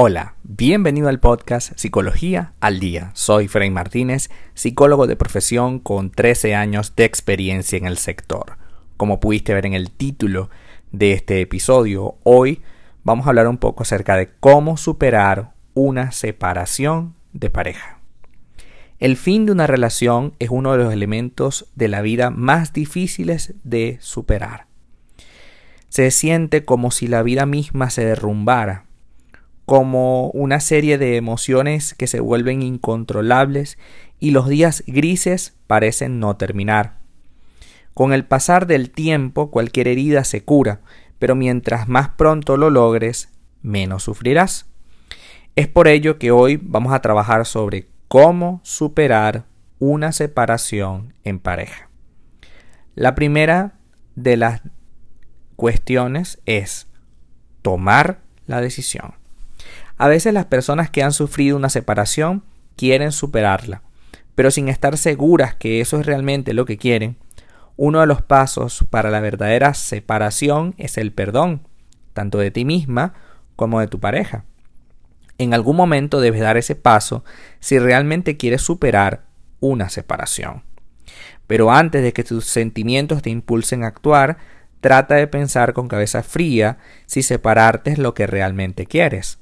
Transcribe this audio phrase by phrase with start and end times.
[0.00, 3.10] Hola, bienvenido al podcast Psicología al Día.
[3.14, 8.58] Soy Frey Martínez, psicólogo de profesión con 13 años de experiencia en el sector.
[8.96, 10.50] Como pudiste ver en el título
[10.92, 12.62] de este episodio, hoy
[13.02, 17.98] vamos a hablar un poco acerca de cómo superar una separación de pareja.
[19.00, 23.54] El fin de una relación es uno de los elementos de la vida más difíciles
[23.64, 24.68] de superar.
[25.88, 28.84] Se siente como si la vida misma se derrumbara
[29.68, 33.76] como una serie de emociones que se vuelven incontrolables
[34.18, 37.00] y los días grises parecen no terminar.
[37.92, 40.80] Con el pasar del tiempo cualquier herida se cura,
[41.18, 43.28] pero mientras más pronto lo logres,
[43.60, 44.64] menos sufrirás.
[45.54, 49.44] Es por ello que hoy vamos a trabajar sobre cómo superar
[49.78, 51.90] una separación en pareja.
[52.94, 53.74] La primera
[54.14, 54.62] de las
[55.56, 56.86] cuestiones es
[57.60, 59.18] tomar la decisión.
[59.98, 62.44] A veces las personas que han sufrido una separación
[62.76, 63.82] quieren superarla,
[64.36, 67.16] pero sin estar seguras que eso es realmente lo que quieren.
[67.76, 71.66] Uno de los pasos para la verdadera separación es el perdón,
[72.12, 73.14] tanto de ti misma
[73.56, 74.44] como de tu pareja.
[75.36, 77.24] En algún momento debes dar ese paso
[77.58, 79.24] si realmente quieres superar
[79.58, 80.62] una separación.
[81.48, 84.38] Pero antes de que tus sentimientos te impulsen a actuar,
[84.80, 89.38] trata de pensar con cabeza fría si separarte es lo que realmente quieres.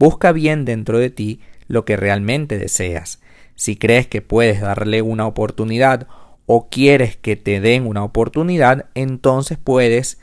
[0.00, 3.20] Busca bien dentro de ti lo que realmente deseas.
[3.54, 6.08] Si crees que puedes darle una oportunidad
[6.46, 10.18] o quieres que te den una oportunidad, entonces puedes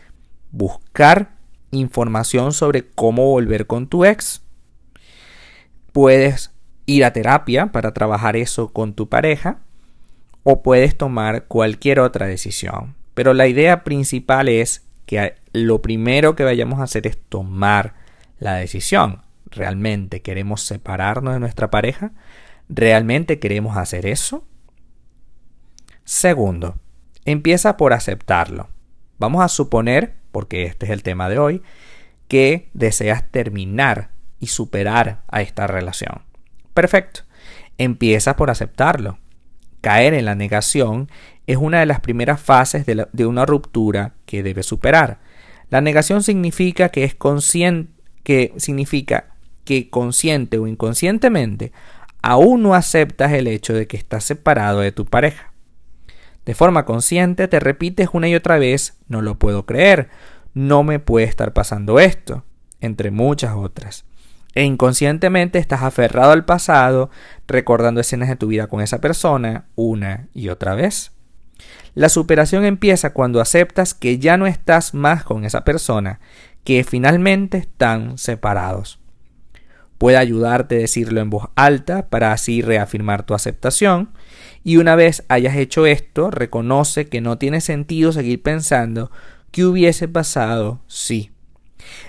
[0.52, 1.36] buscar
[1.70, 4.42] información sobre cómo volver con tu ex.
[5.92, 6.50] Puedes
[6.88, 9.59] ir a terapia para trabajar eso con tu pareja
[10.42, 12.95] o puedes tomar cualquier otra decisión.
[13.14, 17.94] Pero la idea principal es que lo primero que vayamos a hacer es tomar
[18.39, 19.27] la decisión.
[19.52, 22.11] ¿Realmente queremos separarnos de nuestra pareja?
[22.70, 24.45] ¿Realmente queremos hacer eso?
[26.04, 26.76] Segundo,
[27.26, 28.70] empieza por aceptarlo.
[29.20, 31.61] Vamos a suponer, porque este es el tema de hoy,
[32.27, 36.22] que deseas terminar y superar a esta relación.
[36.73, 37.22] Perfecto.
[37.77, 39.17] Empieza por aceptarlo.
[39.82, 41.10] Caer en la negación
[41.45, 45.20] es una de las primeras fases de, una ruptura que debes superar.
[45.70, 47.92] La negación significa que es consciente,
[48.23, 49.36] que significa
[49.67, 51.73] que consciente o inconscientemente
[52.22, 55.52] aún no aceptas el hecho de que estás separado de tu pareja.
[56.45, 60.10] De forma consciente te repites una y otra vez, no lo puedo creer,
[60.54, 62.45] no me puede estar pasando esto,
[62.80, 64.05] entre muchas otras.
[64.55, 67.10] E inconscientemente estás aferrado al pasado,
[67.45, 71.11] recordando escenas de tu vida con esa persona una y otra vez.
[71.94, 76.22] La superación empieza cuando aceptas que ya no estás más con esa persona,
[76.64, 78.99] que finalmente están separados.
[79.98, 84.10] Puede ayudarte a decirlo en voz alta para así reafirmar tu aceptación.
[84.64, 89.12] Y una vez hayas hecho esto, reconoce que no tiene sentido seguir pensando
[89.52, 91.32] que hubiese pasado si.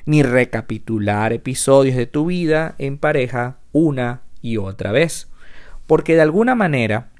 [0.04, 5.28] Ni recapitular episodios de tu vida en pareja una y otra vez.
[5.86, 7.10] Porque de alguna manera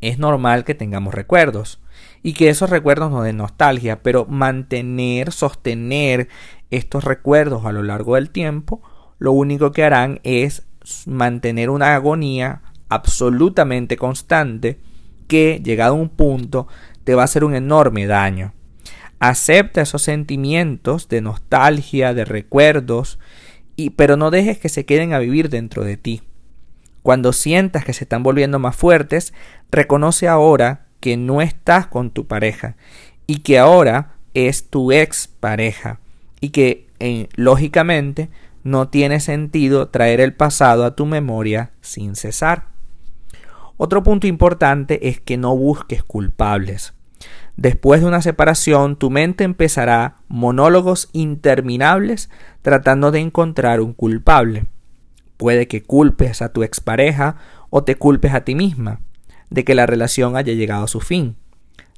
[0.00, 1.80] es normal que tengamos recuerdos
[2.22, 6.28] y que esos recuerdos nos den nostalgia, pero mantener, sostener
[6.70, 8.82] estos recuerdos a lo largo del tiempo
[9.18, 10.64] lo único que harán es
[11.06, 14.78] mantener una agonía absolutamente constante
[15.26, 16.68] que, llegado a un punto,
[17.04, 18.54] te va a hacer un enorme daño.
[19.20, 23.18] Acepta esos sentimientos de nostalgia, de recuerdos,
[23.76, 26.22] y, pero no dejes que se queden a vivir dentro de ti.
[27.02, 29.32] Cuando sientas que se están volviendo más fuertes,
[29.70, 32.76] reconoce ahora que no estás con tu pareja
[33.26, 36.00] y que ahora es tu ex pareja
[36.40, 38.28] y que eh, lógicamente
[38.68, 42.66] no tiene sentido traer el pasado a tu memoria sin cesar.
[43.76, 46.94] Otro punto importante es que no busques culpables.
[47.56, 52.30] Después de una separación, tu mente empezará monólogos interminables
[52.62, 54.66] tratando de encontrar un culpable.
[55.36, 57.36] Puede que culpes a tu expareja
[57.70, 59.00] o te culpes a ti misma
[59.50, 61.36] de que la relación haya llegado a su fin.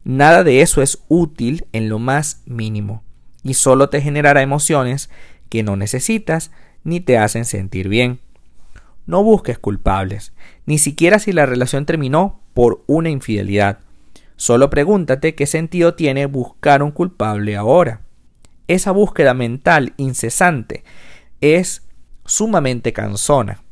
[0.04, 3.02] Nada de eso es útil en lo más mínimo
[3.42, 5.10] y solo te generará emociones
[5.50, 6.50] que no necesitas
[6.82, 8.20] ni te hacen sentir bien.
[9.06, 10.32] No busques culpables,
[10.64, 13.80] ni siquiera si la relación terminó por una infidelidad.
[14.36, 18.00] Solo pregúntate qué sentido tiene buscar un culpable ahora.
[18.68, 20.84] Esa búsqueda mental incesante
[21.40, 21.82] es
[22.24, 23.62] sumamente cansona.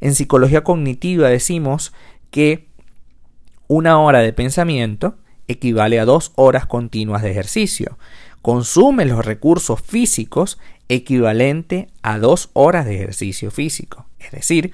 [0.00, 1.92] En psicología cognitiva decimos
[2.30, 2.68] que
[3.66, 5.16] una hora de pensamiento
[5.48, 7.98] equivale a dos horas continuas de ejercicio.
[8.42, 10.58] Consume los recursos físicos
[10.88, 14.06] equivalente a dos horas de ejercicio físico.
[14.18, 14.72] Es decir,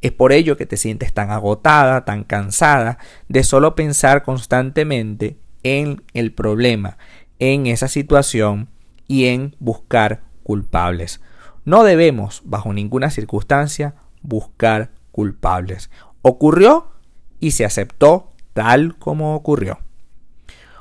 [0.00, 2.98] es por ello que te sientes tan agotada, tan cansada
[3.28, 6.98] de solo pensar constantemente en el problema,
[7.38, 8.68] en esa situación
[9.06, 11.20] y en buscar culpables.
[11.64, 15.90] No debemos, bajo ninguna circunstancia, buscar culpables.
[16.22, 16.92] Ocurrió
[17.40, 19.78] y se aceptó tal como ocurrió.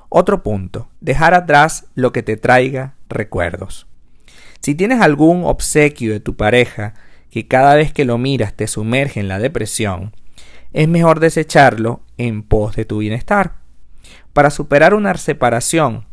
[0.10, 3.87] Otro punto, dejar atrás lo que te traiga recuerdos.
[4.68, 6.94] Si tienes algún obsequio de tu pareja
[7.30, 10.14] que cada vez que lo miras te sumerge en la depresión,
[10.74, 13.60] es mejor desecharlo en pos de tu bienestar.
[14.34, 16.06] Para superar una separación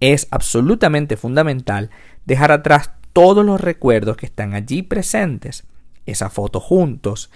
[0.00, 1.88] es absolutamente fundamental
[2.26, 5.64] dejar atrás todos los recuerdos que están allí presentes.
[6.04, 7.30] Esa foto juntos,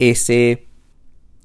[0.00, 0.66] ese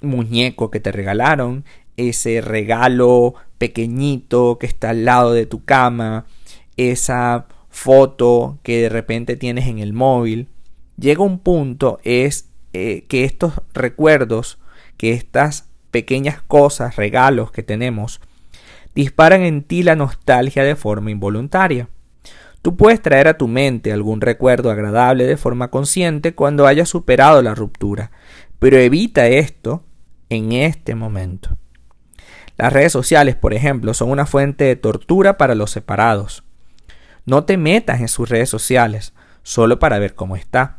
[0.02, 1.64] muñeco que te regalaron,
[1.96, 6.26] ese regalo pequeñito que está al lado de tu cama,
[6.76, 10.48] esa foto que de repente tienes en el móvil.
[10.98, 14.60] Llega un punto es eh, que estos recuerdos,
[14.98, 18.20] que estas pequeñas cosas, regalos que tenemos,
[18.96, 21.88] disparan en ti la nostalgia de forma involuntaria.
[22.62, 27.42] Tú puedes traer a tu mente algún recuerdo agradable de forma consciente cuando hayas superado
[27.42, 28.12] la ruptura,
[28.60, 29.84] pero evita esto
[30.30, 31.58] en este momento.
[32.58, 36.44] Las redes sociales, por ejemplo, son una fuente de tortura para los separados.
[37.30, 40.78] No te metas en sus redes sociales solo para ver cómo está,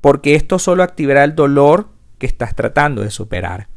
[0.00, 1.88] porque esto solo activará el dolor
[2.18, 3.68] que estás tratando de superar.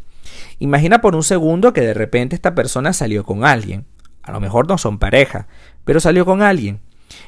[0.58, 3.86] Imagina por un segundo que de repente esta persona salió con alguien.
[4.24, 5.48] A lo mejor no son pareja,
[5.84, 6.80] pero salió con alguien.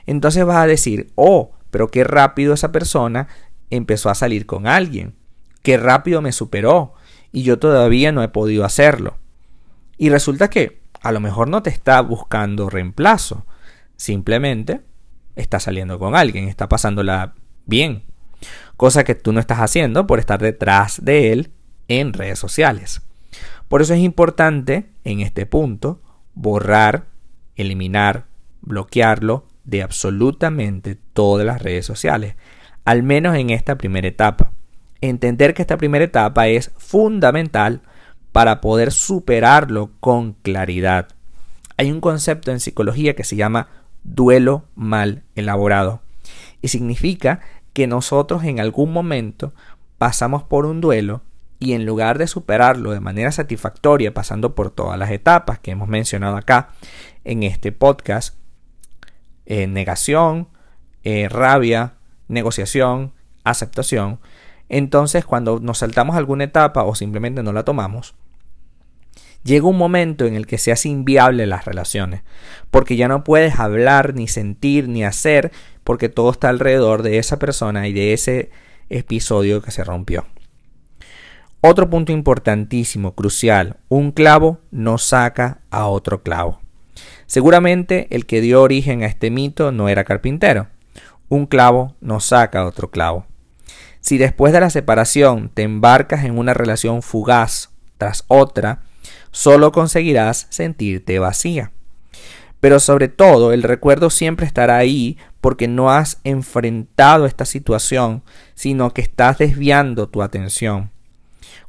[0.07, 3.27] Entonces vas a decir, oh, pero qué rápido esa persona
[3.69, 5.13] empezó a salir con alguien.
[5.61, 6.95] Qué rápido me superó.
[7.31, 9.17] Y yo todavía no he podido hacerlo.
[9.99, 13.45] Y resulta que a lo mejor no te está buscando reemplazo.
[13.97, 14.81] Simplemente
[15.35, 17.35] está saliendo con alguien, está pasándola
[17.65, 18.03] bien.
[18.77, 21.51] Cosa que tú no estás haciendo por estar detrás de él
[21.87, 23.01] en redes sociales.
[23.67, 26.01] Por eso es importante en este punto
[26.33, 27.05] borrar,
[27.55, 28.25] eliminar,
[28.61, 32.35] bloquearlo de absolutamente todas las redes sociales,
[32.85, 34.51] al menos en esta primera etapa.
[35.01, 37.81] Entender que esta primera etapa es fundamental
[38.31, 41.09] para poder superarlo con claridad.
[41.75, 43.67] Hay un concepto en psicología que se llama
[44.07, 46.01] duelo mal elaborado.
[46.61, 47.41] Y significa
[47.73, 49.53] que nosotros en algún momento
[49.99, 51.21] pasamos por un duelo
[51.59, 55.87] y en lugar de superarlo de manera satisfactoria pasando por todas las etapas que hemos
[55.87, 56.69] mencionado acá
[57.23, 58.35] en este podcast,
[59.45, 60.47] eh, negación,
[61.03, 61.93] eh, rabia,
[62.27, 63.13] negociación,
[63.43, 64.19] aceptación,
[64.69, 68.15] entonces cuando nos saltamos alguna etapa o simplemente no la tomamos,
[69.47, 72.21] llega un momento en el que se hace inviable las relaciones,
[72.69, 75.51] porque ya no puedes hablar, ni sentir, ni hacer,
[75.83, 78.51] porque todo está alrededor de esa persona y de ese
[78.89, 80.25] episodio que se rompió.
[81.61, 86.61] Otro punto importantísimo, crucial, un clavo no saca a otro clavo.
[87.25, 90.67] Seguramente el que dio origen a este mito no era carpintero.
[91.29, 93.25] Un clavo no saca a otro clavo.
[94.01, 98.81] Si después de la separación te embarcas en una relación fugaz tras otra,
[99.31, 101.71] solo conseguirás sentirte vacía.
[102.59, 108.23] Pero sobre todo el recuerdo siempre estará ahí porque no has enfrentado esta situación,
[108.55, 110.91] sino que estás desviando tu atención.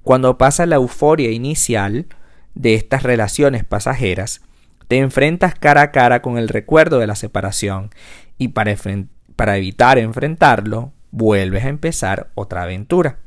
[0.02, 2.06] Cuando pasa la euforia inicial
[2.54, 4.40] de estas relaciones pasajeras,
[4.88, 7.90] te enfrentas cara a cara con el recuerdo de la separación
[8.38, 8.74] y para,
[9.36, 13.18] para evitar enfrentarlo, vuelves a empezar otra aventura.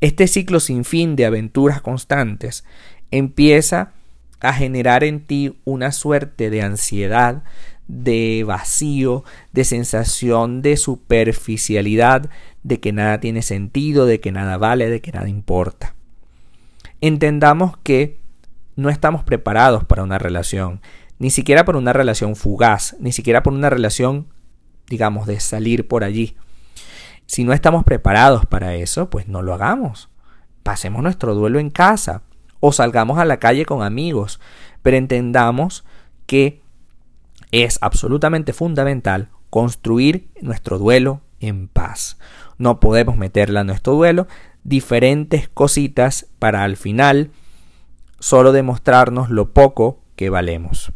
[0.00, 2.64] Este ciclo sin fin de aventuras constantes
[3.12, 3.92] empieza
[4.40, 7.44] a generar en ti una suerte de ansiedad,
[7.86, 12.28] de vacío, de sensación de superficialidad,
[12.64, 15.94] de que nada tiene sentido, de que nada vale, de que nada importa.
[17.00, 18.18] Entendamos que
[18.74, 20.80] no estamos preparados para una relación,
[21.18, 24.26] ni siquiera para una relación fugaz, ni siquiera para una relación,
[24.88, 26.36] digamos, de salir por allí.
[27.26, 30.08] Si no estamos preparados para eso, pues no lo hagamos.
[30.62, 32.22] Pasemos nuestro duelo en casa
[32.64, 34.38] o salgamos a la calle con amigos,
[34.82, 35.84] pero entendamos
[36.26, 36.62] que
[37.50, 42.18] es absolutamente fundamental construir nuestro duelo en paz.
[42.58, 44.28] No podemos meterle a nuestro duelo
[44.62, 47.32] diferentes cositas para al final
[48.20, 50.92] solo demostrarnos lo poco que valemos.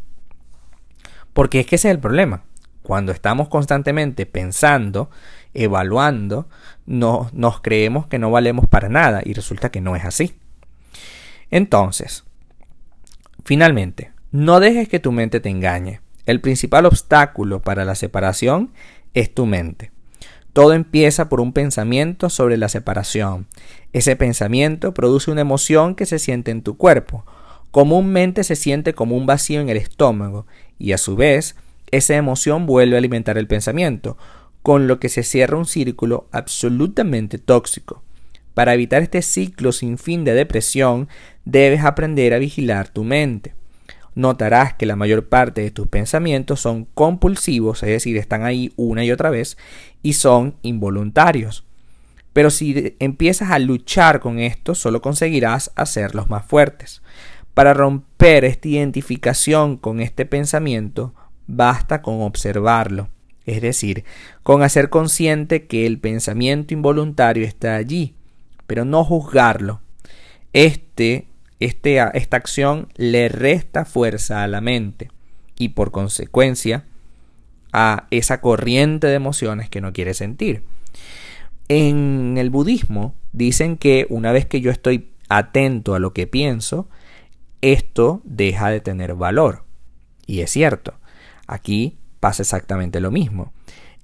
[1.33, 2.45] Porque es que ese es el problema.
[2.83, 5.11] Cuando estamos constantemente pensando,
[5.53, 6.49] evaluando,
[6.87, 10.39] no, nos creemos que no valemos para nada y resulta que no es así.
[11.51, 12.25] Entonces,
[13.47, 16.01] Finalmente, no dejes que tu mente te engañe.
[16.27, 18.73] El principal obstáculo para la separación
[19.15, 19.93] es tu mente.
[20.53, 23.47] Todo empieza por un pensamiento sobre la separación.
[23.93, 27.25] Ese pensamiento produce una emoción que se siente en tu cuerpo.
[27.71, 31.55] Comúnmente se siente como un vacío en el estómago y a su vez
[31.93, 34.19] esa emoción vuelve a alimentar el pensamiento,
[34.63, 38.03] con lo que se cierra un círculo absolutamente tóxico.
[38.57, 41.09] Para evitar este ciclo sin fin de depresión,
[41.45, 43.55] debes aprender a vigilar tu mente
[44.17, 49.05] notarás que la mayor parte de tus pensamientos son compulsivos, es decir, están ahí una
[49.05, 49.57] y otra vez,
[50.03, 51.65] y son involuntarios.
[52.33, 57.03] Pero si empiezas a luchar con esto, solo conseguirás hacerlos más fuertes.
[57.55, 61.15] Para romper esta identificación con este pensamiento,
[61.47, 63.09] basta con observarlo,
[63.45, 64.05] es decir,
[64.43, 68.16] con hacer consciente que el pensamiento involuntario está allí,
[68.67, 69.81] pero no juzgarlo.
[70.53, 71.27] Este
[71.59, 75.11] este, esta acción le resta fuerza a la mente
[75.59, 76.85] y por consecuencia
[77.73, 80.65] a esa corriente de emociones que no quiere sentir.
[81.69, 86.89] En el budismo dicen que una vez que yo estoy atento a lo que pienso,
[87.63, 89.65] esto deja de tener valor.
[90.27, 90.95] Y es cierto,
[91.47, 93.53] aquí pasa exactamente lo mismo.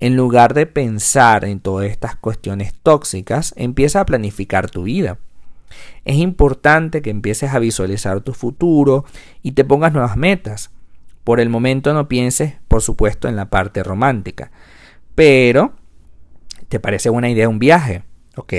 [0.02, 5.18] En lugar de pensar en todas estas cuestiones tóxicas, empieza a planificar tu vida.
[6.04, 9.04] Es importante que empieces a visualizar tu futuro
[9.44, 10.73] y te pongas nuevas metas.
[11.23, 14.50] Por el momento no pienses, por supuesto, en la parte romántica.
[15.14, 15.75] Pero,
[16.68, 18.02] ¿te parece buena idea un viaje?
[18.35, 18.54] Ok,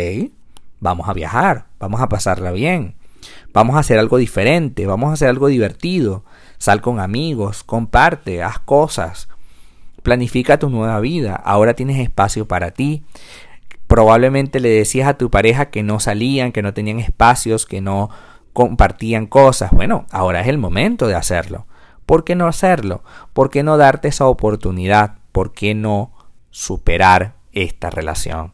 [0.79, 2.95] vamos a viajar, vamos a pasarla bien.
[3.51, 6.23] Vamos a hacer algo diferente, vamos a hacer algo divertido.
[6.57, 9.27] Sal con amigos, comparte, haz cosas.
[10.03, 11.35] Planifica tu nueva vida.
[11.35, 13.03] Ahora tienes espacio para ti.
[13.87, 18.09] Probablemente le decías a tu pareja que no salían, que no tenían espacios, que no
[18.53, 19.71] compartían cosas.
[19.71, 21.65] Bueno, ahora es el momento de hacerlo.
[22.05, 23.03] ¿Por qué no hacerlo?
[23.33, 25.15] ¿Por qué no darte esa oportunidad?
[25.31, 26.11] ¿Por qué no
[26.51, 28.53] superar esta relación?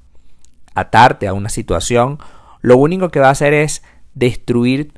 [0.75, 2.19] Atarte a una situación,
[2.61, 4.93] lo único que va a hacer es destruir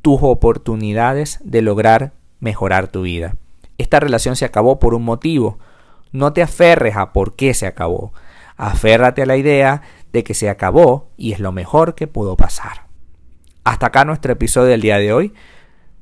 [0.00, 3.36] tus oportunidades de lograr mejorar tu vida.
[3.78, 5.58] Esta relación se acabó por un motivo.
[6.12, 8.12] No te aferres a por qué se acabó.
[8.56, 12.86] Aférrate a la idea de que se acabó y es lo mejor que pudo pasar.
[13.64, 15.34] Hasta acá nuestro episodio del día de hoy.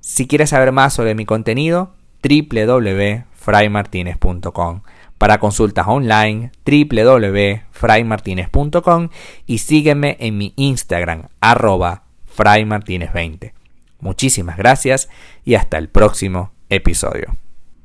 [0.01, 4.83] Si quieres saber más sobre mi contenido, www.fraymartinez.com.
[5.19, 9.09] Para consultas online, www.fraymartinez.com
[9.47, 12.03] y sígueme en mi Instagram, arroba
[12.37, 13.53] fraymartinez20.
[14.01, 15.09] Muchísimas gracias
[15.45, 17.44] y hasta el próximo episodio.